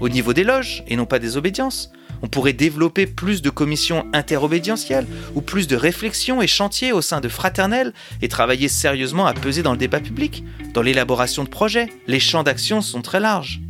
Au 0.00 0.08
niveau 0.08 0.34
des 0.34 0.44
loges, 0.44 0.84
et 0.86 0.94
non 0.94 1.04
pas 1.04 1.18
des 1.18 1.36
obédiences. 1.36 1.90
On 2.22 2.28
pourrait 2.28 2.52
développer 2.52 3.06
plus 3.06 3.42
de 3.42 3.50
commissions 3.50 4.06
interobédientielles 4.12 5.06
ou 5.34 5.40
plus 5.40 5.66
de 5.66 5.76
réflexions 5.76 6.42
et 6.42 6.46
chantiers 6.46 6.92
au 6.92 7.00
sein 7.00 7.20
de 7.20 7.28
fraternelles 7.28 7.92
et 8.22 8.28
travailler 8.28 8.68
sérieusement 8.68 9.26
à 9.26 9.34
peser 9.34 9.62
dans 9.62 9.72
le 9.72 9.78
débat 9.78 10.00
public, 10.00 10.44
dans 10.74 10.82
l'élaboration 10.82 11.44
de 11.44 11.48
projets. 11.48 11.88
Les 12.06 12.20
champs 12.20 12.42
d'action 12.42 12.80
sont 12.80 13.02
très 13.02 13.20
larges. 13.20 13.60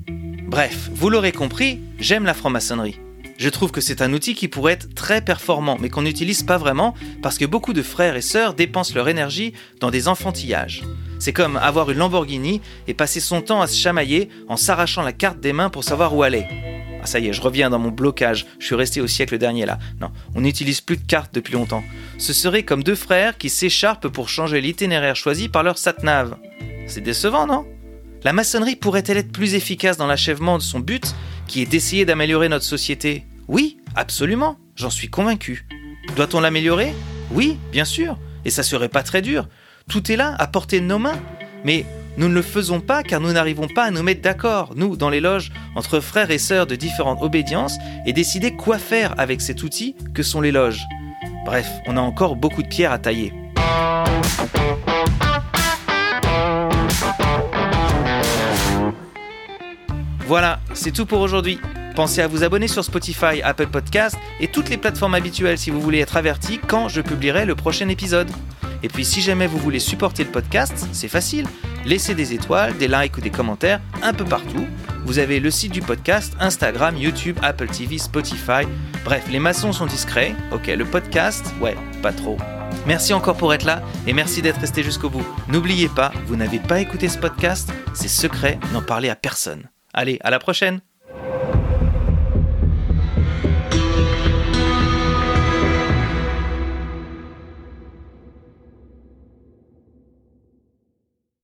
Bref, 0.47 0.91
vous 0.93 1.11
l'aurez 1.11 1.33
compris, 1.33 1.81
j'aime 1.99 2.25
la 2.25 2.35
franc-maçonnerie 2.35 2.99
je 3.39 3.49
trouve 3.49 3.71
que 3.71 3.81
c'est 3.81 4.03
un 4.03 4.13
outil 4.13 4.35
qui 4.35 4.49
pourrait 4.49 4.73
être 4.73 4.95
très 4.95 5.21
performant, 5.23 5.79
mais 5.81 5.89
qu'on 5.89 6.03
n'utilise 6.03 6.43
pas 6.43 6.59
vraiment 6.59 6.95
parce 7.23 7.39
que 7.39 7.45
beaucoup 7.45 7.73
de 7.73 7.83
frères 7.83 8.17
et 8.17 8.21
sœurs 8.21 8.55
dépensent 8.55 8.95
leur 8.95 9.09
énergie 9.09 9.53
dans 9.81 9.93
des 9.93 10.09
enfantillages. 10.09 10.83
C'est 11.21 11.33
comme 11.33 11.57
avoir 11.57 11.91
une 11.91 11.99
Lamborghini 11.99 12.61
et 12.89 12.95
passer 12.95 13.21
son 13.21 13.41
temps 13.41 13.63
à 13.63 13.69
se 13.69 13.77
chamailler 13.77 14.29
en 14.49 14.57
s'arrachant 14.57 15.03
la 15.03 15.13
carte 15.13 15.39
des 15.39 15.53
mains 15.53 15.71
pour 15.71 15.85
savoir 15.85 16.17
où 16.17 16.25
aller. 16.25 16.47
Ah 17.01 17.07
ça 17.07 17.21
y 17.21 17.29
est, 17.29 17.33
je 17.33 17.41
reviens 17.41 17.71
dans 17.71 17.79
mon 17.79 17.93
blocage, 17.93 18.45
je 18.59 18.67
suis 18.67 18.75
resté 18.75 19.01
au 19.01 19.07
siècle 19.07 19.39
dernier 19.39 19.67
là. 19.67 19.79
Non, 20.01 20.11
on 20.35 20.41
n'utilise 20.41 20.81
plus 20.81 20.97
de 20.97 21.07
cartes 21.07 21.33
depuis 21.33 21.53
longtemps. 21.53 21.85
Ce 22.19 22.33
serait 22.33 22.65
comme 22.65 22.83
deux 22.83 22.97
frères 22.97 23.39
qui 23.39 23.51
s'écharpent 23.51 24.09
pour 24.09 24.29
changer 24.29 24.61
l'itinéraire 24.61 25.15
choisi 25.15 25.49
par 25.49 25.63
leur 25.63 25.79
satnav. 25.79 26.37
C'est 26.89 27.03
décevant, 27.03 27.47
non? 27.47 27.65
La 28.25 28.33
maçonnerie 28.33 28.75
pourrait-elle 28.75 29.19
être 29.19 29.31
plus 29.31 29.55
efficace 29.55 29.97
dans 29.97 30.09
l'achèvement 30.09 30.59
de 30.59 30.63
son 30.63 30.81
but, 30.81 31.15
qui 31.47 31.63
est 31.63 31.67
d'essayer 31.67 32.05
d'améliorer 32.05 32.49
notre 32.49 32.65
société? 32.65 33.28
Oui, 33.49 33.79
absolument, 33.97 34.59
j'en 34.77 34.91
suis 34.91 35.09
convaincu. 35.09 35.67
Doit-on 36.17 36.41
l'améliorer? 36.41 36.93
Oui, 37.31 37.59
bien 37.73 37.87
sûr, 37.87 38.19
et 38.45 38.51
ça 38.51 38.63
serait 38.63 38.91
pas 38.91 39.03
très 39.03 39.23
dur. 39.23 39.49
Tout 39.89 40.13
est 40.13 40.17
là, 40.17 40.35
à 40.39 40.47
portée 40.47 40.81
de 40.81 40.85
nos 40.85 40.99
mains. 40.99 41.19
Mais 41.65 41.87
nous 42.19 42.29
ne 42.29 42.35
le 42.35 42.43
faisons 42.43 42.81
pas 42.81 43.03
car 43.03 43.23
nous 43.23 43.33
n'arrivons 43.33 43.67
pas 43.67 43.85
à 43.85 43.91
nous 43.91 44.03
mettre 44.03 44.21
d'accord, 44.21 44.75
nous, 44.77 44.99
dans 44.99 45.09
les 45.09 45.21
loges, 45.21 45.51
entre 45.77 45.99
frères 46.01 46.31
et 46.31 46.37
sœurs 46.37 46.67
de 46.67 46.77
différentes 46.77 47.23
obédiences, 47.23 47.79
et 48.05 48.13
décider 48.13 48.55
quoi 48.55 48.77
faire 48.77 49.19
avec 49.19 49.41
cet 49.41 49.63
outil 49.63 49.97
que 50.13 50.23
sont 50.23 50.43
les 50.43 50.53
loges. 50.53 50.83
Bref, 51.47 51.71
on 51.87 51.97
a 51.97 52.03
encore 52.03 52.37
beaucoup 52.37 52.63
de 52.63 52.69
pierres 52.69 52.93
à 52.93 52.99
tailler. 52.99 53.33
Voilà, 60.27 60.61
c'est 60.75 60.93
tout 60.93 61.07
pour 61.07 61.21
aujourd'hui. 61.21 61.59
Pensez 61.99 62.23
à 62.23 62.29
vous 62.29 62.45
abonner 62.45 62.69
sur 62.69 62.85
Spotify, 62.85 63.43
Apple 63.43 63.67
Podcast 63.67 64.17
et 64.39 64.47
toutes 64.47 64.69
les 64.69 64.77
plateformes 64.77 65.17
habituelles 65.17 65.59
si 65.59 65.73
vous 65.73 65.81
voulez 65.81 65.99
être 65.99 66.17
averti 66.17 66.61
quand 66.65 66.89
je 66.89 67.01
publierai 67.01 67.45
le 67.45 67.57
prochain 67.57 67.89
épisode. 67.89 68.31
Et 68.85 68.89
puis 68.89 69.05
si 69.05 69.21
jamais 69.21 69.49
vous 69.49 69.59
voulez 69.59 69.81
supporter 69.81 70.23
le 70.23 70.31
podcast, 70.31 70.87
c'est 70.93 71.09
facile. 71.09 71.45
Laissez 71.85 72.15
des 72.15 72.35
étoiles, 72.35 72.77
des 72.77 72.87
likes 72.87 73.19
ou 73.19 73.21
des 73.21 73.31
commentaires 73.31 73.81
un 74.01 74.13
peu 74.13 74.25
partout. 74.25 74.65
Vous 75.07 75.19
avez 75.19 75.41
le 75.41 75.51
site 75.51 75.73
du 75.73 75.81
podcast, 75.81 76.35
Instagram, 76.39 76.97
YouTube, 76.97 77.37
Apple 77.43 77.67
TV, 77.67 77.99
Spotify. 77.99 78.63
Bref, 79.05 79.25
les 79.29 79.41
maçons 79.41 79.73
sont 79.73 79.87
discrets. 79.87 80.37
Ok, 80.53 80.69
le 80.69 80.85
podcast, 80.85 81.53
ouais, 81.61 81.77
pas 82.01 82.13
trop. 82.13 82.37
Merci 82.87 83.13
encore 83.13 83.37
pour 83.37 83.53
être 83.53 83.65
là 83.65 83.83
et 84.07 84.13
merci 84.13 84.41
d'être 84.41 84.61
resté 84.61 84.85
jusqu'au 84.85 85.11
bout. 85.11 85.27
N'oubliez 85.49 85.89
pas, 85.89 86.13
vous 86.27 86.37
n'avez 86.37 86.61
pas 86.61 86.79
écouté 86.79 87.09
ce 87.09 87.19
podcast, 87.19 87.73
c'est 87.93 88.07
secret, 88.07 88.61
n'en 88.73 88.83
parlez 88.83 89.09
à 89.09 89.17
personne. 89.17 89.69
Allez, 89.93 90.21
à 90.23 90.31
la 90.31 90.39
prochaine 90.39 90.81